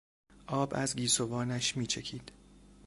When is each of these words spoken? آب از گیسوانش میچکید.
آب 0.47 0.73
از 0.75 0.95
گیسوانش 0.95 1.77
میچکید. 1.77 2.31